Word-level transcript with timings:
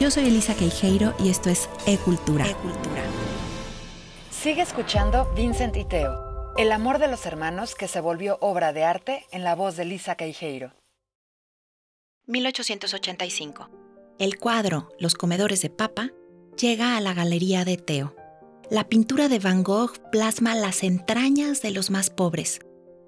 Yo 0.00 0.10
soy 0.10 0.26
Elisa 0.26 0.54
Queijeiro 0.54 1.14
y 1.22 1.28
esto 1.28 1.50
es 1.50 1.68
E-Cultura. 1.86 2.44
Sigue 4.30 4.62
escuchando 4.62 5.32
Vincent 5.36 5.76
y 5.76 5.84
Teo, 5.84 6.52
el 6.58 6.72
amor 6.72 6.98
de 6.98 7.06
los 7.06 7.24
hermanos 7.26 7.76
que 7.76 7.86
se 7.86 8.00
volvió 8.00 8.36
obra 8.40 8.72
de 8.72 8.84
arte 8.84 9.24
en 9.30 9.44
la 9.44 9.54
voz 9.54 9.76
de 9.76 9.84
Elisa 9.84 10.16
Queijeiro. 10.16 10.72
1885. 12.26 13.70
El 14.18 14.38
cuadro 14.38 14.90
Los 14.98 15.14
comedores 15.14 15.62
de 15.62 15.70
papa 15.70 16.10
llega 16.60 16.96
a 16.96 17.00
la 17.00 17.14
galería 17.14 17.64
de 17.64 17.76
Teo. 17.76 18.16
La 18.70 18.88
pintura 18.88 19.28
de 19.28 19.38
Van 19.38 19.62
Gogh 19.62 20.10
plasma 20.10 20.56
las 20.56 20.82
entrañas 20.82 21.62
de 21.62 21.70
los 21.70 21.90
más 21.90 22.10
pobres. 22.10 22.60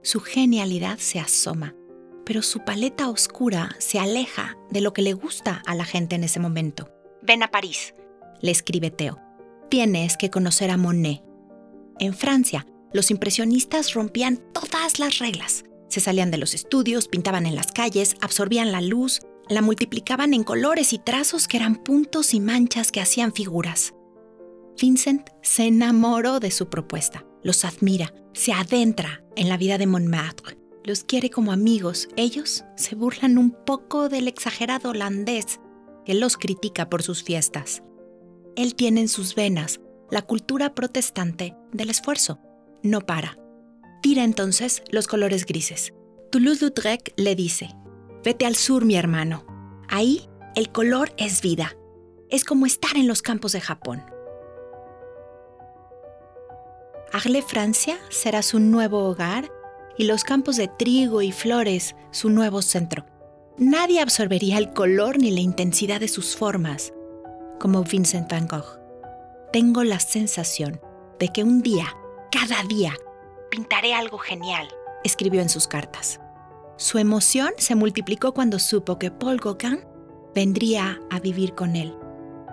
Su 0.02 0.20
genialidad 0.20 0.98
se 0.98 1.18
asoma, 1.18 1.74
pero 2.26 2.42
su 2.42 2.64
paleta 2.64 3.08
oscura 3.08 3.74
se 3.78 4.00
aleja 4.00 4.58
de 4.70 4.82
lo 4.82 4.92
que 4.92 5.00
le 5.00 5.14
gusta 5.14 5.62
a 5.64 5.74
la 5.76 5.84
gente 5.84 6.16
en 6.16 6.24
ese 6.24 6.40
momento. 6.40 6.90
Ven 7.22 7.44
a 7.44 7.50
París, 7.50 7.94
le 8.42 8.50
escribe 8.50 8.90
Teo. 8.90 9.18
Tienes 9.70 10.16
que 10.16 10.28
conocer 10.28 10.70
a 10.70 10.76
Monet. 10.76 11.22
En 12.00 12.12
Francia, 12.12 12.66
los 12.92 13.10
impresionistas 13.10 13.94
rompían 13.94 14.38
todas 14.52 14.98
las 14.98 15.18
reglas. 15.18 15.64
Se 15.88 16.00
salían 16.00 16.30
de 16.32 16.38
los 16.38 16.52
estudios, 16.52 17.08
pintaban 17.08 17.46
en 17.46 17.54
las 17.54 17.70
calles, 17.72 18.16
absorbían 18.20 18.72
la 18.72 18.80
luz, 18.80 19.20
la 19.48 19.62
multiplicaban 19.62 20.34
en 20.34 20.42
colores 20.42 20.92
y 20.92 20.98
trazos 20.98 21.46
que 21.46 21.56
eran 21.58 21.76
puntos 21.76 22.34
y 22.34 22.40
manchas 22.40 22.90
que 22.90 23.00
hacían 23.00 23.32
figuras. 23.32 23.94
Vincent 24.80 25.30
se 25.42 25.66
enamoró 25.66 26.40
de 26.40 26.50
su 26.50 26.68
propuesta, 26.68 27.24
los 27.42 27.64
admira, 27.64 28.12
se 28.34 28.52
adentra 28.52 29.22
en 29.36 29.48
la 29.48 29.56
vida 29.56 29.78
de 29.78 29.86
Montmartre, 29.86 30.58
los 30.86 31.02
quiere 31.02 31.28
como 31.30 31.52
amigos. 31.52 32.08
Ellos 32.16 32.64
se 32.76 32.94
burlan 32.94 33.36
un 33.36 33.50
poco 33.50 34.08
del 34.08 34.28
exagerado 34.28 34.90
holandés 34.90 35.60
que 36.06 36.14
los 36.14 36.36
critica 36.36 36.88
por 36.88 37.02
sus 37.02 37.24
fiestas. 37.24 37.82
Él 38.54 38.76
tiene 38.76 39.00
en 39.02 39.08
sus 39.08 39.34
venas 39.34 39.80
la 40.10 40.22
cultura 40.22 40.74
protestante 40.74 41.56
del 41.72 41.90
esfuerzo. 41.90 42.38
No 42.82 43.00
para. 43.00 43.36
Tira 44.00 44.22
entonces 44.22 44.82
los 44.90 45.08
colores 45.08 45.44
grises. 45.44 45.92
Toulouse-Lautrec 46.30 47.12
le 47.16 47.34
dice, 47.34 47.74
vete 48.24 48.46
al 48.46 48.54
sur, 48.54 48.84
mi 48.84 48.94
hermano. 48.94 49.44
Ahí 49.88 50.28
el 50.54 50.70
color 50.70 51.12
es 51.16 51.42
vida. 51.42 51.76
Es 52.30 52.44
como 52.44 52.64
estar 52.64 52.96
en 52.96 53.08
los 53.08 53.22
campos 53.22 53.52
de 53.52 53.60
Japón. 53.60 54.04
Arles, 57.12 57.44
Francia, 57.44 57.98
será 58.08 58.42
su 58.42 58.60
nuevo 58.60 59.04
hogar 59.08 59.50
y 59.98 60.04
los 60.04 60.24
campos 60.24 60.56
de 60.56 60.68
trigo 60.68 61.22
y 61.22 61.32
flores 61.32 61.96
su 62.10 62.30
nuevo 62.30 62.62
centro. 62.62 63.04
Nadie 63.58 64.00
absorbería 64.00 64.58
el 64.58 64.72
color 64.72 65.18
ni 65.18 65.30
la 65.30 65.40
intensidad 65.40 66.00
de 66.00 66.08
sus 66.08 66.36
formas, 66.36 66.92
como 67.58 67.82
Vincent 67.84 68.30
van 68.30 68.46
Gogh. 68.46 68.78
Tengo 69.52 69.82
la 69.84 69.98
sensación 70.00 70.80
de 71.18 71.28
que 71.28 71.42
un 71.42 71.62
día, 71.62 71.86
cada 72.30 72.62
día, 72.64 72.94
pintaré 73.50 73.94
algo 73.94 74.18
genial, 74.18 74.68
escribió 75.04 75.40
en 75.40 75.48
sus 75.48 75.66
cartas. 75.66 76.20
Su 76.76 76.98
emoción 76.98 77.52
se 77.56 77.74
multiplicó 77.74 78.34
cuando 78.34 78.58
supo 78.58 78.98
que 78.98 79.10
Paul 79.10 79.38
Gauguin 79.38 79.80
vendría 80.34 81.00
a 81.10 81.18
vivir 81.20 81.54
con 81.54 81.76
él. 81.76 81.96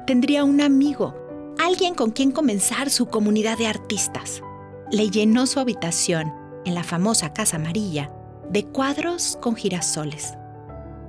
Tendría 0.08 0.46
un 0.46 0.62
amigo, 0.62 1.14
alguien 1.60 1.96
con 1.96 2.12
quien 2.12 2.32
comenzar 2.32 2.90
su 2.90 3.08
comunidad 3.08 3.58
de 3.58 3.68
artistas. 3.68 4.42
Le 4.90 5.10
llenó 5.10 5.46
su 5.48 5.60
habitación, 5.60 6.34
en 6.66 6.76
la 6.76 6.84
famosa 6.84 7.34
Casa 7.34 7.58
Amarilla, 7.58 8.12
de 8.50 8.66
cuadros 8.66 9.38
con 9.42 9.56
girasoles. 9.56 10.34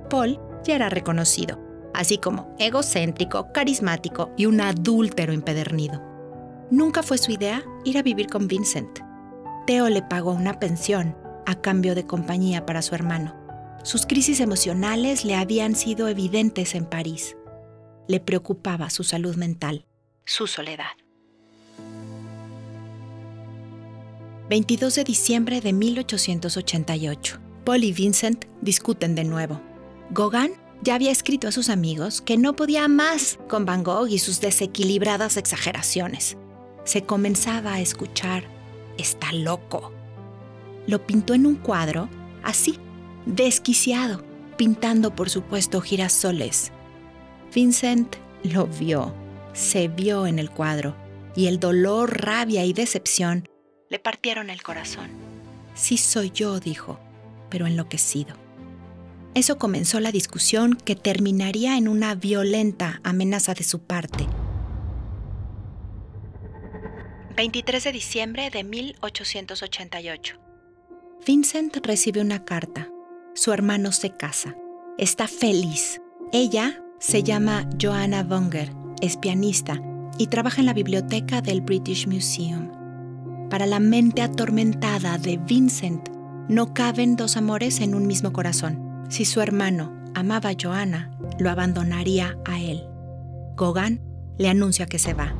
Paul 0.09 0.39
ya 0.63 0.75
era 0.75 0.89
reconocido, 0.89 1.59
así 1.93 2.17
como 2.17 2.53
egocéntrico, 2.59 3.51
carismático 3.53 4.31
y 4.37 4.45
un 4.45 4.61
adúltero 4.61 5.33
empedernido. 5.33 6.01
Nunca 6.71 7.03
fue 7.03 7.17
su 7.17 7.31
idea 7.31 7.63
ir 7.83 7.97
a 7.97 8.03
vivir 8.03 8.27
con 8.27 8.47
Vincent. 8.47 8.99
Theo 9.67 9.89
le 9.89 10.01
pagó 10.01 10.31
una 10.31 10.59
pensión 10.59 11.15
a 11.45 11.55
cambio 11.55 11.95
de 11.95 12.05
compañía 12.05 12.65
para 12.65 12.81
su 12.81 12.95
hermano. 12.95 13.35
Sus 13.83 14.05
crisis 14.05 14.39
emocionales 14.39 15.25
le 15.25 15.35
habían 15.35 15.75
sido 15.75 16.07
evidentes 16.07 16.73
en 16.73 16.85
París. 16.85 17.37
Le 18.07 18.19
preocupaba 18.19 18.89
su 18.89 19.03
salud 19.03 19.35
mental, 19.35 19.85
su 20.25 20.47
soledad. 20.47 21.04
22 24.47 24.93
de 24.93 25.03
diciembre 25.03 25.59
de 25.59 25.73
1888. 25.73 27.39
Paul 27.63 27.83
y 27.83 27.91
Vincent 27.91 28.45
discuten 28.61 29.15
de 29.15 29.23
nuevo. 29.23 29.59
Gauguin 30.11 30.53
ya 30.83 30.93
había 30.93 31.11
escrito 31.11 31.47
a 31.47 31.51
sus 31.51 31.69
amigos 31.69 32.21
que 32.21 32.37
no 32.37 32.55
podía 32.55 32.87
más 32.87 33.39
con 33.49 33.65
Van 33.65 33.83
Gogh 33.83 34.07
y 34.07 34.19
sus 34.19 34.41
desequilibradas 34.41 35.37
exageraciones. 35.37 36.37
Se 36.83 37.01
comenzaba 37.01 37.73
a 37.73 37.81
escuchar, 37.81 38.43
está 38.99 39.33
loco. 39.33 39.91
Lo 40.85 41.07
pintó 41.07 41.33
en 41.33 41.47
un 41.47 41.55
cuadro, 41.55 42.07
así, 42.43 42.77
desquiciado, 43.25 44.23
pintando 44.57 45.15
por 45.15 45.31
supuesto 45.31 45.81
girasoles. 45.81 46.71
Vincent 47.51 48.17
lo 48.43 48.67
vio, 48.67 49.11
se 49.53 49.87
vio 49.87 50.27
en 50.27 50.37
el 50.37 50.51
cuadro, 50.51 50.95
y 51.35 51.47
el 51.47 51.59
dolor, 51.59 52.21
rabia 52.21 52.63
y 52.63 52.73
decepción 52.73 53.47
le 53.89 53.99
partieron 53.99 54.49
el 54.49 54.63
corazón. 54.63 55.09
Sí 55.73 55.97
soy 55.97 56.31
yo, 56.31 56.59
dijo, 56.59 56.99
pero 57.49 57.67
enloquecido. 57.67 58.35
Eso 59.33 59.57
comenzó 59.57 59.99
la 59.99 60.11
discusión 60.11 60.75
que 60.75 60.95
terminaría 60.95 61.77
en 61.77 61.87
una 61.87 62.15
violenta 62.15 63.01
amenaza 63.03 63.53
de 63.53 63.63
su 63.63 63.79
parte. 63.79 64.27
23 67.35 67.83
de 67.83 67.91
diciembre 67.91 68.49
de 68.49 68.63
1888. 68.63 70.37
Vincent 71.27 71.75
recibe 71.85 72.21
una 72.21 72.45
carta. 72.45 72.89
Su 73.33 73.51
hermano 73.51 73.91
se 73.91 74.11
casa. 74.11 74.55
Está 74.97 75.27
feliz. 75.27 76.01
Ella 76.31 76.81
se 76.99 77.23
llama 77.23 77.69
Joanna 77.79 78.23
Wonger, 78.23 78.71
es 79.01 79.17
pianista 79.17 79.81
y 80.17 80.27
trabaja 80.27 80.61
en 80.61 80.67
la 80.67 80.73
biblioteca 80.73 81.41
del 81.41 81.59
British 81.59 82.07
Museum. 82.07 82.84
Para 83.49 83.67
la 83.67 83.79
mente 83.79 84.21
atormentada 84.21 85.17
de 85.17 85.37
Vincent, 85.37 86.09
no 86.49 86.73
caben 86.73 87.15
dos 87.15 87.37
amores 87.37 87.79
en 87.79 87.93
un 87.93 88.07
mismo 88.07 88.33
corazón. 88.33 89.05
Si 89.09 89.23
su 89.23 89.39
hermano 89.39 89.93
amaba 90.15 90.49
a 90.49 90.55
Joanna, 90.59 91.11
lo 91.39 91.51
abandonaría 91.51 92.37
a 92.45 92.59
él. 92.59 92.83
Gauguin 93.55 94.01
le 94.37 94.49
anuncia 94.49 94.87
que 94.87 94.99
se 94.99 95.13
va. 95.13 95.35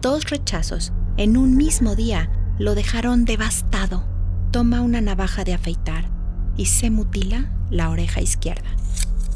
Dos 0.00 0.30
rechazos 0.30 0.92
en 1.18 1.36
un 1.36 1.56
mismo 1.56 1.94
día 1.94 2.30
lo 2.58 2.74
dejaron 2.74 3.24
devastado. 3.24 4.04
Toma 4.50 4.80
una 4.80 5.00
navaja 5.02 5.44
de 5.44 5.54
afeitar 5.54 6.08
y 6.56 6.66
se 6.66 6.90
mutila 6.90 7.50
la 7.70 7.90
oreja 7.90 8.22
izquierda. 8.22 8.68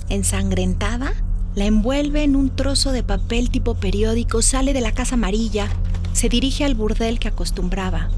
Ensangrentada, 0.08 1.12
la 1.54 1.66
envuelve 1.66 2.22
en 2.22 2.34
un 2.34 2.54
trozo 2.54 2.92
de 2.92 3.02
papel 3.02 3.50
tipo 3.50 3.74
periódico, 3.74 4.40
sale 4.40 4.72
de 4.72 4.80
la 4.80 4.92
casa 4.92 5.16
amarilla, 5.16 5.68
se 6.12 6.28
dirige 6.28 6.64
al 6.64 6.74
burdel 6.74 7.18
que 7.18 7.28
acostumbraba, 7.28 8.10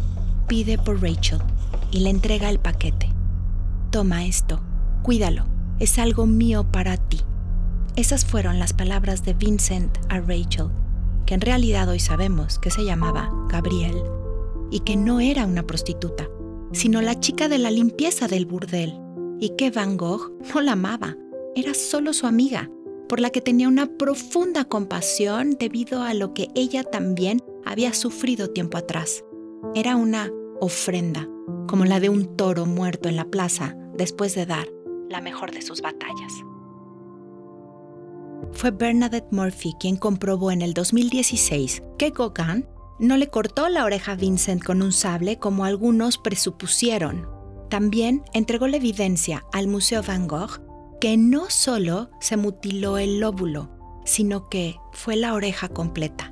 pide 0.48 0.78
por 0.78 1.03
Rachel 1.03 1.38
y 1.91 2.00
le 2.00 2.10
entrega 2.10 2.50
el 2.50 2.58
paquete. 2.58 3.10
Toma 3.91 4.25
esto, 4.25 4.60
cuídalo, 5.03 5.44
es 5.78 5.98
algo 5.98 6.26
mío 6.26 6.64
para 6.64 6.97
ti. 6.97 7.20
Esas 7.97 8.25
fueron 8.25 8.58
las 8.58 8.72
palabras 8.72 9.25
de 9.25 9.34
Vincent 9.34 9.98
a 10.08 10.20
Rachel, 10.20 10.69
que 11.26 11.34
en 11.34 11.42
realidad 11.42 11.88
hoy 11.88 12.00
sabemos 12.00 12.58
que 12.58 12.70
se 12.70 12.84
llamaba 12.84 13.31
Gabriel 13.50 13.97
y 14.70 14.81
que 14.81 14.97
no 14.97 15.20
era 15.20 15.44
una 15.44 15.66
prostituta, 15.66 16.28
sino 16.72 17.02
la 17.02 17.20
chica 17.20 17.48
de 17.48 17.58
la 17.58 17.70
limpieza 17.70 18.28
del 18.28 18.47
burdel, 18.47 18.94
y 19.38 19.50
que 19.56 19.70
Van 19.70 19.98
Gogh 19.98 20.32
no 20.54 20.62
la 20.62 20.72
amaba, 20.72 21.16
era 21.54 21.75
solo 21.75 22.14
su 22.14 22.26
amiga, 22.26 22.70
por 23.08 23.20
la 23.20 23.28
que 23.28 23.42
tenía 23.42 23.69
una 23.69 23.87
profunda 23.99 24.64
compasión 24.64 25.56
debido 25.58 26.02
a 26.02 26.14
lo 26.14 26.32
que 26.32 26.49
ella 26.55 26.82
también 26.82 27.43
había 27.64 27.94
sufrido 27.94 28.50
tiempo 28.50 28.79
atrás. 28.79 29.25
Era 29.75 29.97
una 29.97 30.31
ofrenda, 30.61 31.29
como 31.67 31.85
la 31.85 32.00
de 32.00 32.09
un 32.09 32.37
toro 32.37 32.67
muerto 32.67 33.09
en 33.09 33.17
la 33.17 33.25
plaza 33.25 33.76
después 33.94 34.35
de 34.35 34.47
dar 34.47 34.67
la 35.09 35.20
mejor 35.20 35.53
de 35.53 35.62
sus 35.62 35.82
batallas. 35.82 36.32
Fue 38.53 38.70
Bernadette 38.70 39.32
Murphy 39.32 39.75
quien 39.79 39.97
comprobó 39.97 40.50
en 40.50 40.62
el 40.62 40.75
2016 40.75 41.82
que 41.99 42.11
Gauguin 42.11 42.67
no 42.99 43.17
le 43.17 43.29
cortó 43.29 43.69
la 43.69 43.85
oreja 43.85 44.12
a 44.12 44.17
Vincent 44.17 44.62
con 44.62 44.82
un 44.82 44.93
sable 44.93 45.38
como 45.38 45.64
algunos 45.64 46.19
presupusieron. 46.19 47.29
También 47.70 48.23
entregó 48.32 48.69
la 48.69 48.76
evidencia 48.76 49.44
al 49.53 49.67
Museo 49.67 50.03
Van 50.03 50.29
Gogh 50.29 50.61
que 51.00 51.17
no 51.17 51.50
solo 51.50 52.11
se 52.20 52.37
mutiló 52.37 52.99
el 52.99 53.19
lóbulo, 53.19 53.70
sino 54.05 54.49
que 54.49 54.76
fue 54.93 55.17
la 55.17 55.35
oreja 55.35 55.69
completa. 55.69 56.31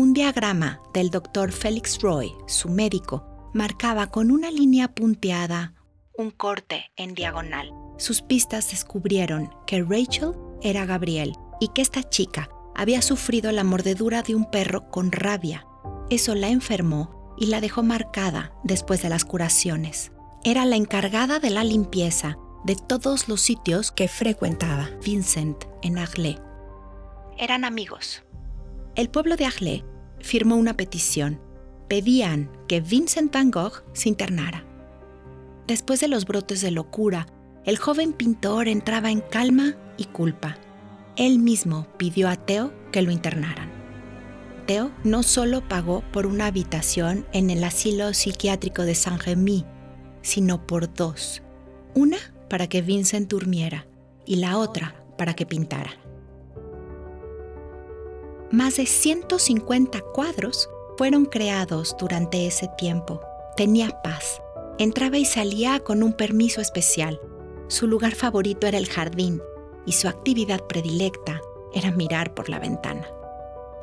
Un 0.00 0.12
diagrama 0.12 0.80
del 0.94 1.10
doctor 1.10 1.50
Felix 1.50 2.00
Roy, 2.00 2.32
su 2.46 2.68
médico, 2.68 3.50
marcaba 3.52 4.06
con 4.06 4.30
una 4.30 4.48
línea 4.48 4.86
punteada 4.86 5.74
un 6.16 6.30
corte 6.30 6.92
en 6.94 7.14
diagonal. 7.14 7.72
Sus 7.96 8.22
pistas 8.22 8.70
descubrieron 8.70 9.50
que 9.66 9.82
Rachel 9.82 10.34
era 10.62 10.86
Gabriel 10.86 11.32
y 11.58 11.66
que 11.74 11.82
esta 11.82 12.08
chica 12.08 12.48
había 12.76 13.02
sufrido 13.02 13.50
la 13.50 13.64
mordedura 13.64 14.22
de 14.22 14.36
un 14.36 14.48
perro 14.48 14.88
con 14.88 15.10
rabia. 15.10 15.66
Eso 16.10 16.36
la 16.36 16.48
enfermó 16.48 17.34
y 17.36 17.46
la 17.46 17.60
dejó 17.60 17.82
marcada 17.82 18.52
después 18.62 19.02
de 19.02 19.08
las 19.08 19.24
curaciones. 19.24 20.12
Era 20.44 20.64
la 20.64 20.76
encargada 20.76 21.40
de 21.40 21.50
la 21.50 21.64
limpieza 21.64 22.38
de 22.62 22.76
todos 22.76 23.28
los 23.28 23.40
sitios 23.40 23.90
que 23.90 24.06
frecuentaba 24.06 24.90
Vincent 25.04 25.64
en 25.82 25.98
Arlé. 25.98 26.38
Eran 27.36 27.64
amigos. 27.64 28.22
El 28.98 29.10
pueblo 29.10 29.36
de 29.36 29.44
Arlé 29.44 29.84
firmó 30.18 30.56
una 30.56 30.76
petición. 30.76 31.40
Pedían 31.86 32.50
que 32.66 32.80
Vincent 32.80 33.32
van 33.32 33.52
Gogh 33.52 33.84
se 33.92 34.08
internara. 34.08 34.64
Después 35.68 36.00
de 36.00 36.08
los 36.08 36.24
brotes 36.24 36.62
de 36.62 36.72
locura, 36.72 37.28
el 37.64 37.78
joven 37.78 38.12
pintor 38.12 38.66
entraba 38.66 39.12
en 39.12 39.20
calma 39.20 39.76
y 39.96 40.06
culpa. 40.06 40.58
Él 41.14 41.38
mismo 41.38 41.86
pidió 41.96 42.28
a 42.28 42.34
Theo 42.34 42.72
que 42.90 43.02
lo 43.02 43.12
internaran. 43.12 43.70
Theo 44.66 44.90
no 45.04 45.22
solo 45.22 45.68
pagó 45.68 46.02
por 46.12 46.26
una 46.26 46.46
habitación 46.46 47.24
en 47.32 47.50
el 47.50 47.62
asilo 47.62 48.12
psiquiátrico 48.14 48.82
de 48.82 48.96
Saint-Rémy, 48.96 49.64
sino 50.22 50.66
por 50.66 50.92
dos. 50.92 51.40
Una 51.94 52.18
para 52.50 52.66
que 52.66 52.82
Vincent 52.82 53.30
durmiera 53.30 53.86
y 54.26 54.36
la 54.36 54.58
otra 54.58 54.96
para 55.16 55.34
que 55.34 55.46
pintara. 55.46 55.92
Más 58.50 58.76
de 58.76 58.86
150 58.86 60.00
cuadros 60.14 60.70
fueron 60.96 61.26
creados 61.26 61.94
durante 61.98 62.46
ese 62.46 62.66
tiempo. 62.78 63.20
Tenía 63.56 64.00
paz. 64.02 64.40
Entraba 64.78 65.18
y 65.18 65.26
salía 65.26 65.80
con 65.80 66.02
un 66.02 66.14
permiso 66.14 66.62
especial. 66.62 67.20
Su 67.66 67.86
lugar 67.86 68.14
favorito 68.14 68.66
era 68.66 68.78
el 68.78 68.88
jardín 68.88 69.42
y 69.84 69.92
su 69.92 70.08
actividad 70.08 70.62
predilecta 70.62 71.42
era 71.74 71.90
mirar 71.90 72.32
por 72.32 72.48
la 72.48 72.58
ventana. 72.58 73.06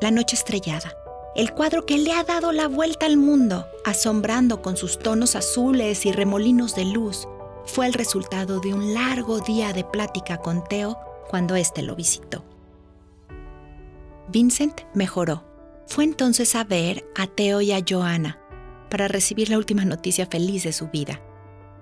La 0.02 0.10
noche 0.10 0.36
estrellada, 0.36 0.98
el 1.36 1.54
cuadro 1.54 1.86
que 1.86 2.00
le 2.00 2.14
ha 2.14 2.24
dado 2.24 2.52
la 2.52 2.68
vuelta 2.68 3.06
al 3.06 3.18
mundo, 3.18 3.68
asombrando 3.84 4.64
con 4.64 4.78
sus 4.78 4.98
tonos 4.98 5.36
azules 5.36 6.08
y 6.08 6.12
remolinos 6.12 6.74
de 6.74 6.86
luz, 6.86 7.28
fue 7.66 7.86
el 7.86 7.94
resultado 7.94 8.60
de 8.62 8.74
un 8.74 8.96
largo 8.96 9.42
día 9.42 9.74
de 9.74 9.84
plática 9.84 10.38
con 10.38 10.64
Theo 10.64 10.98
cuando 11.30 11.56
éste 11.56 11.84
lo 11.84 11.96
visitó. 11.96 12.44
Vincent 14.36 14.82
mejoró. 14.94 15.46
Fue 15.88 16.04
entonces 16.04 16.56
a 16.56 16.66
ver 16.66 17.06
a 17.16 17.26
Theo 17.26 17.62
y 17.62 17.72
a 17.72 17.80
Joanna 17.88 18.38
para 18.90 19.08
recibir 19.08 19.50
la 19.50 19.58
última 19.58 19.86
noticia 19.86 20.26
feliz 20.26 20.66
de 20.66 20.74
su 20.74 20.90
vida. 20.90 21.22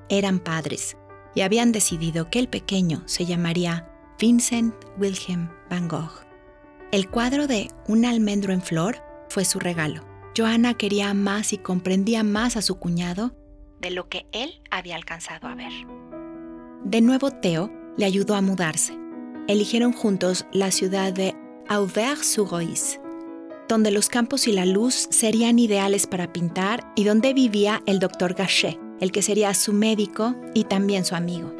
Eran 0.08 0.38
padres 0.38 0.96
y 1.34 1.42
habían 1.42 1.72
decidido 1.72 2.30
que 2.30 2.38
el 2.38 2.48
pequeño 2.48 3.02
se 3.08 3.26
llamaría 3.26 3.90
Vincent 4.20 4.76
Wilhelm 5.00 5.50
van 5.68 5.88
Gogh. 5.88 6.12
El 6.92 7.10
cuadro 7.10 7.48
de 7.48 7.72
Un 7.88 8.06
almendro 8.06 8.54
en 8.54 8.62
flor 8.62 8.98
fue 9.30 9.46
su 9.46 9.58
regalo. 9.58 10.06
Joanna 10.38 10.76
quería 10.76 11.12
más 11.16 11.54
y 11.54 11.58
comprendía 11.58 12.22
más 12.22 12.56
a 12.56 12.62
su 12.62 12.76
cuñado 12.76 13.36
de 13.82 13.90
lo 13.90 14.10
que 14.10 14.28
él 14.32 14.62
había 14.70 14.96
alcanzado 14.96 15.48
a 15.48 15.56
ver. 15.56 15.72
De 16.84 17.02
nuevo 17.02 17.32
Theo 17.32 17.72
le 17.98 18.06
ayudó 18.06 18.36
a 18.36 18.42
mudarse. 18.42 18.96
Eligieron 19.48 19.92
juntos 19.92 20.46
la 20.54 20.70
ciudad 20.70 21.12
de 21.12 21.36
Auvers-sur-Oise, 21.70 23.00
donde 23.68 23.92
los 23.92 24.10
campos 24.10 24.48
y 24.48 24.52
la 24.52 24.66
luz 24.66 25.08
serían 25.10 25.60
ideales 25.60 26.08
para 26.08 26.32
pintar 26.32 26.92
y 26.96 27.04
donde 27.04 27.34
vivía 27.34 27.82
el 27.86 28.00
doctor 28.00 28.34
Gachet, 28.34 28.80
el 29.00 29.12
que 29.12 29.22
sería 29.22 29.54
su 29.54 29.74
médico 29.74 30.36
y 30.54 30.66
también 30.66 31.06
su 31.06 31.16
amigo. 31.16 31.54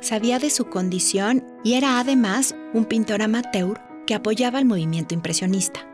Sabía 0.00 0.38
de 0.38 0.50
su 0.50 0.66
condición 0.66 1.44
y 1.64 1.74
era 1.74 1.98
además 1.98 2.54
un 2.74 2.84
pintor 2.84 3.22
amateur 3.22 3.80
que 4.06 4.14
apoyaba 4.14 4.58
el 4.58 4.66
movimiento 4.66 5.14
impresionista. 5.14 5.88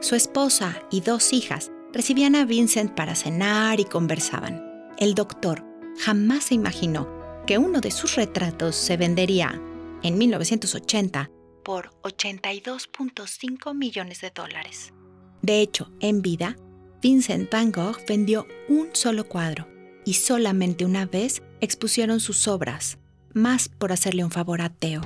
Su 0.00 0.14
esposa 0.14 0.80
y 0.90 1.00
dos 1.00 1.32
hijas 1.32 1.70
recibían 1.92 2.36
a 2.36 2.44
Vincent 2.44 2.92
para 2.92 3.14
cenar 3.14 3.80
y 3.80 3.84
conversaban 3.84 4.68
el 4.98 5.14
doctor 5.14 5.64
jamás 5.96 6.44
se 6.44 6.54
imaginó 6.54 7.08
que 7.46 7.56
uno 7.56 7.80
de 7.80 7.92
sus 7.92 8.16
retratos 8.16 8.74
se 8.74 8.96
vendería 8.96 9.60
en 10.02 10.18
1980 10.18 11.30
por 11.68 11.90
82.5 12.00 13.74
millones 13.74 14.22
de 14.22 14.30
dólares. 14.30 14.94
De 15.42 15.60
hecho, 15.60 15.92
en 16.00 16.22
vida, 16.22 16.56
Vincent 17.02 17.52
van 17.52 17.72
Gogh 17.72 17.98
vendió 18.08 18.46
un 18.70 18.88
solo 18.94 19.28
cuadro 19.28 19.68
y 20.06 20.14
solamente 20.14 20.86
una 20.86 21.04
vez 21.04 21.42
expusieron 21.60 22.20
sus 22.20 22.48
obras, 22.48 22.96
más 23.34 23.68
por 23.68 23.92
hacerle 23.92 24.24
un 24.24 24.30
favor 24.30 24.62
a 24.62 24.70
Theo. 24.70 25.02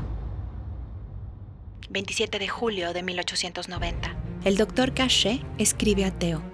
27 1.90 2.38
de 2.38 2.46
julio 2.46 2.92
de 2.92 3.02
1890. 3.02 4.16
El 4.44 4.56
doctor 4.56 4.94
Cachet 4.94 5.44
escribe 5.58 6.04
a 6.04 6.16
Theo, 6.16 6.44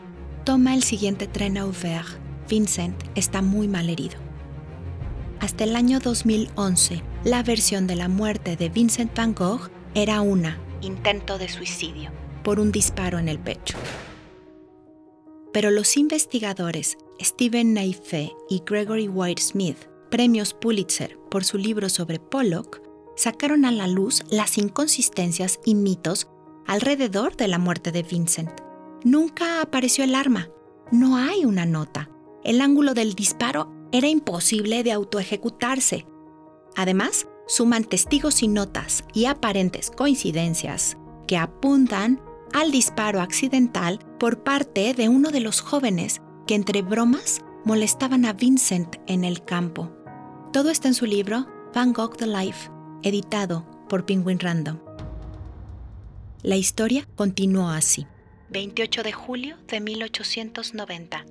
toma 0.47 0.73
el 0.73 0.85
siguiente 0.85 1.27
tren 1.27 1.59
a 1.59 1.65
Auvers 1.65 2.17
Vincent 2.49 2.99
está 3.15 3.43
muy 3.43 3.69
mal 3.69 3.91
herido. 3.91 4.17
Hasta 5.39 5.65
el 5.65 5.77
año 5.77 6.01
2011, 6.01 7.03
la 7.25 7.43
versión 7.43 7.87
de 7.87 7.95
la 7.95 8.09
muerte 8.09 8.57
de 8.57 8.71
Vincent 8.71 9.15
van 9.15 9.35
Gogh 9.35 9.71
era 9.95 10.21
una 10.21 10.59
intento 10.81 11.39
de 11.39 11.49
suicidio 11.49 12.11
por 12.43 12.61
un 12.61 12.73
disparo 12.73 13.19
en 13.19 13.29
el 13.29 13.39
pecho. 13.39 13.77
Pero 15.53 15.71
los 15.71 15.97
investigadores 15.97 16.97
Stephen 17.21 17.75
Naife 17.75 18.33
y 18.49 18.63
Gregory 18.65 19.09
White 19.09 19.43
Smith, 19.43 19.77
premios 20.11 20.55
Pulitzer 20.55 21.19
por 21.31 21.45
su 21.45 21.59
libro 21.59 21.89
sobre 21.89 22.21
Pollock, 22.21 22.81
sacaron 23.17 23.65
a 23.65 23.73
la 23.73 23.89
luz 23.89 24.23
las 24.31 24.57
inconsistencias 24.59 25.59
y 25.65 25.75
mitos 25.75 26.29
alrededor 26.67 27.37
de 27.37 27.49
la 27.49 27.59
muerte 27.59 27.91
de 27.91 28.03
Vincent. 28.03 28.51
Nunca 29.05 29.61
apareció 29.61 30.05
el 30.05 30.15
arma, 30.15 30.49
no 30.93 31.17
hay 31.17 31.45
una 31.45 31.67
nota, 31.67 32.11
el 32.45 32.61
ángulo 32.61 32.95
del 32.95 33.15
disparo 33.15 33.73
era 33.91 34.09
imposible 34.09 34.83
de 34.83 34.93
autoejecutarse. 34.93 36.07
Además, 36.77 37.27
suman 37.49 37.83
testigos 37.83 38.43
y 38.43 38.49
notas 38.49 39.03
y 39.13 39.25
aparentes 39.25 39.91
coincidencias 39.91 40.97
que 41.27 41.37
apuntan 41.37 42.21
al 42.53 42.71
disparo 42.71 43.21
accidental 43.21 43.99
por 44.21 44.45
parte 44.45 44.95
de 44.95 45.09
uno 45.09 45.31
de 45.31 45.41
los 45.41 45.61
jóvenes 45.61 46.23
que 46.47 46.55
entre 46.55 46.83
bromas 46.83 47.41
molestaban 47.65 48.25
a 48.25 48.33
Vincent 48.33 48.97
en 49.07 49.25
el 49.25 49.45
campo. 49.45 49.91
Todo 50.53 50.71
está 50.71 50.89
en 50.89 50.95
su 50.95 51.07
libro 51.07 51.47
Van 51.75 51.93
Gogh 51.93 52.17
the 52.17 52.27
Life, 52.27 52.71
editado 53.03 53.67
por 53.89 54.07
Penguin 54.07 54.39
Random. 54.39 54.79
La 56.43 56.57
historia 56.57 57.09
continuó 57.17 57.69
así. 57.69 58.07
28 58.51 59.03
de 59.03 59.13
julio 59.13 59.57
de 59.67 59.81
1890. 59.81 61.27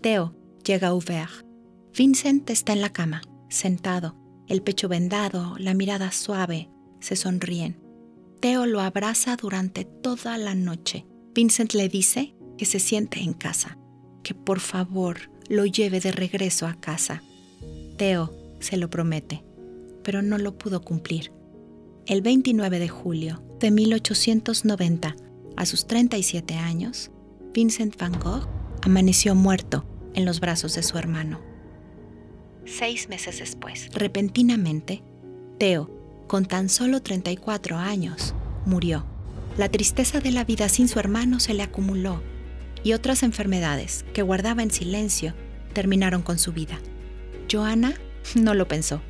Theo, 0.00 0.34
Llega 0.64 0.88
Auvert. 0.88 1.44
Vincent 1.92 2.48
está 2.50 2.72
en 2.72 2.80
la 2.80 2.90
cama, 2.90 3.22
sentado, 3.48 4.16
el 4.48 4.62
pecho 4.62 4.88
vendado, 4.88 5.56
la 5.58 5.74
mirada 5.74 6.10
suave. 6.12 6.70
Se 7.00 7.16
sonríen. 7.16 7.80
Theo 8.40 8.66
lo 8.66 8.80
abraza 8.80 9.36
durante 9.36 9.84
toda 9.84 10.38
la 10.38 10.54
noche. 10.54 11.06
Vincent 11.34 11.74
le 11.74 11.88
dice 11.88 12.34
que 12.58 12.64
se 12.64 12.78
siente 12.78 13.20
en 13.20 13.32
casa, 13.32 13.78
que 14.22 14.34
por 14.34 14.60
favor 14.60 15.30
lo 15.48 15.66
lleve 15.66 16.00
de 16.00 16.12
regreso 16.12 16.66
a 16.66 16.74
casa. 16.74 17.22
Theo 17.96 18.32
se 18.60 18.76
lo 18.76 18.90
promete, 18.90 19.44
pero 20.02 20.22
no 20.22 20.38
lo 20.38 20.58
pudo 20.58 20.82
cumplir. 20.82 21.32
El 22.06 22.22
29 22.22 22.78
de 22.78 22.88
julio 22.88 23.42
de 23.60 23.70
1890, 23.70 25.16
a 25.56 25.66
sus 25.66 25.86
37 25.86 26.54
años, 26.54 27.10
Vincent 27.52 27.96
van 27.96 28.18
Gogh 28.18 28.48
amaneció 28.82 29.34
muerto 29.34 29.84
en 30.14 30.24
los 30.24 30.40
brazos 30.40 30.74
de 30.74 30.82
su 30.82 30.98
hermano. 30.98 31.51
Seis 32.64 33.08
meses 33.08 33.38
después, 33.38 33.90
repentinamente, 33.92 35.02
Theo, 35.58 35.90
con 36.26 36.46
tan 36.46 36.68
solo 36.68 37.02
34 37.02 37.76
años, 37.76 38.34
murió. 38.64 39.06
La 39.56 39.68
tristeza 39.68 40.20
de 40.20 40.30
la 40.30 40.44
vida 40.44 40.68
sin 40.68 40.88
su 40.88 40.98
hermano 40.98 41.40
se 41.40 41.54
le 41.54 41.62
acumuló 41.62 42.22
y 42.84 42.94
otras 42.94 43.22
enfermedades 43.22 44.04
que 44.14 44.22
guardaba 44.22 44.62
en 44.62 44.70
silencio 44.70 45.34
terminaron 45.72 46.22
con 46.22 46.38
su 46.38 46.52
vida. 46.52 46.78
Joanna 47.50 47.94
no 48.34 48.54
lo 48.54 48.66
pensó. 48.68 49.02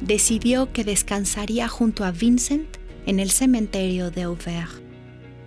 Decidió 0.00 0.72
que 0.72 0.84
descansaría 0.84 1.68
junto 1.68 2.04
a 2.04 2.10
Vincent 2.10 2.76
en 3.06 3.20
el 3.20 3.30
cementerio 3.30 4.10
de 4.10 4.22
Auvers. 4.22 4.82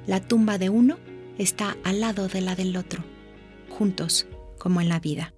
La 0.07 0.21
tumba 0.21 0.57
de 0.57 0.69
uno 0.69 0.97
está 1.37 1.77
al 1.83 2.01
lado 2.01 2.27
de 2.27 2.41
la 2.41 2.55
del 2.55 2.77
otro. 2.77 3.03
Juntos 3.69 4.27
como 4.57 4.81
en 4.81 4.89
la 4.89 4.99
vida. 4.99 5.33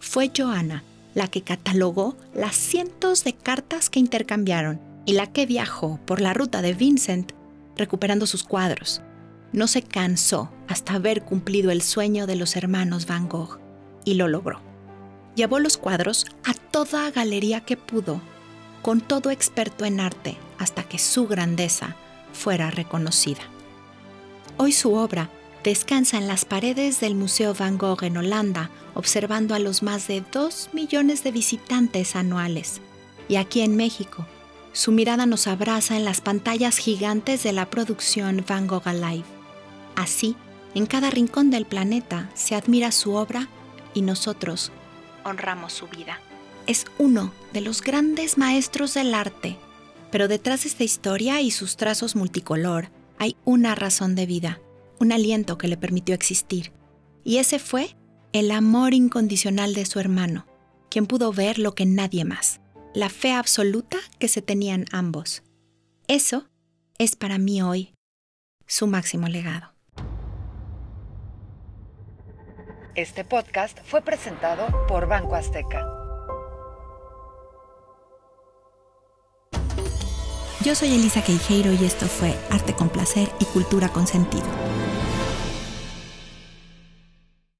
Fue 0.00 0.32
Joanna 0.36 0.82
la 1.14 1.28
que 1.28 1.42
catalogó 1.42 2.16
las 2.34 2.56
cientos 2.56 3.22
de 3.22 3.34
cartas 3.34 3.90
que 3.90 4.00
intercambiaron 4.00 4.80
y 5.04 5.12
la 5.12 5.26
que 5.26 5.46
viajó 5.46 6.00
por 6.06 6.20
la 6.20 6.32
ruta 6.32 6.62
de 6.62 6.72
Vincent 6.72 7.32
recuperando 7.76 8.26
sus 8.26 8.42
cuadros. 8.42 9.02
No 9.52 9.66
se 9.66 9.82
cansó 9.82 10.50
hasta 10.68 10.94
haber 10.94 11.22
cumplido 11.22 11.70
el 11.70 11.82
sueño 11.82 12.26
de 12.26 12.36
los 12.36 12.56
hermanos 12.56 13.06
Van 13.06 13.28
Gogh 13.28 13.58
y 14.04 14.14
lo 14.14 14.26
logró. 14.28 14.60
Llevó 15.34 15.58
los 15.58 15.76
cuadros 15.76 16.26
a 16.44 16.54
toda 16.54 17.10
galería 17.10 17.60
que 17.60 17.76
pudo. 17.76 18.20
con 18.82 19.02
todo 19.02 19.30
experto 19.30 19.84
en 19.84 20.00
arte 20.00 20.38
hasta 20.58 20.84
que 20.84 20.98
su 20.98 21.26
grandeza 21.28 21.96
fuera 22.32 22.70
reconocida. 22.70 23.42
Hoy 24.56 24.72
su 24.72 24.94
obra 24.94 25.28
descansa 25.64 26.16
en 26.16 26.26
las 26.26 26.44
paredes 26.44 27.00
del 27.00 27.14
Museo 27.14 27.54
Van 27.54 27.78
Gogh 27.78 28.02
en 28.02 28.16
Holanda, 28.16 28.70
observando 28.94 29.54
a 29.54 29.58
los 29.58 29.82
más 29.82 30.08
de 30.08 30.22
dos 30.32 30.70
millones 30.72 31.22
de 31.22 31.32
visitantes 31.32 32.16
anuales. 32.16 32.80
Y 33.28 33.36
aquí 33.36 33.60
en 33.60 33.76
México, 33.76 34.26
su 34.72 34.92
mirada 34.92 35.26
nos 35.26 35.46
abraza 35.46 35.96
en 35.96 36.04
las 36.04 36.20
pantallas 36.20 36.78
gigantes 36.78 37.42
de 37.42 37.52
la 37.52 37.68
producción 37.70 38.44
Van 38.48 38.66
Gogh 38.66 38.86
Alive. 38.86 39.24
Así, 39.96 40.36
en 40.74 40.86
cada 40.86 41.10
rincón 41.10 41.50
del 41.50 41.66
planeta 41.66 42.30
se 42.34 42.54
admira 42.54 42.92
su 42.92 43.14
obra 43.14 43.48
y 43.92 44.02
nosotros 44.02 44.72
honramos 45.24 45.72
su 45.72 45.88
vida. 45.88 46.20
Es 46.66 46.86
uno 46.98 47.32
de 47.52 47.60
los 47.60 47.82
grandes 47.82 48.38
maestros 48.38 48.94
del 48.94 49.14
arte, 49.14 49.56
pero 50.10 50.28
detrás 50.28 50.62
de 50.62 50.68
esta 50.68 50.84
historia 50.84 51.40
y 51.40 51.50
sus 51.50 51.76
trazos 51.76 52.16
multicolor 52.16 52.88
hay 53.18 53.36
una 53.44 53.74
razón 53.74 54.14
de 54.14 54.26
vida, 54.26 54.60
un 55.00 55.12
aliento 55.12 55.58
que 55.58 55.66
le 55.66 55.76
permitió 55.76 56.14
existir. 56.14 56.72
Y 57.24 57.38
ese 57.38 57.58
fue 57.58 57.96
el 58.32 58.52
amor 58.52 58.94
incondicional 58.94 59.74
de 59.74 59.86
su 59.86 59.98
hermano, 59.98 60.46
quien 60.88 61.06
pudo 61.06 61.32
ver 61.32 61.58
lo 61.58 61.74
que 61.74 61.86
nadie 61.86 62.24
más, 62.24 62.60
la 62.94 63.08
fe 63.08 63.32
absoluta 63.32 63.96
que 64.18 64.28
se 64.28 64.42
tenían 64.42 64.84
ambos. 64.92 65.42
Eso 66.06 66.48
es 66.98 67.16
para 67.16 67.38
mí 67.38 67.62
hoy 67.62 67.94
su 68.66 68.86
máximo 68.86 69.26
legado. 69.26 69.72
Este 72.94 73.24
podcast 73.24 73.78
fue 73.84 74.02
presentado 74.02 74.86
por 74.86 75.08
Banco 75.08 75.34
Azteca. 75.34 75.86
Yo 80.62 80.74
soy 80.74 80.92
Elisa 80.94 81.22
Queijeiro 81.24 81.72
y 81.72 81.84
esto 81.86 82.06
fue 82.06 82.36
Arte 82.50 82.74
con 82.74 82.90
Placer 82.90 83.30
y 83.38 83.46
Cultura 83.46 83.88
con 83.88 84.06
Sentido. 84.06 84.44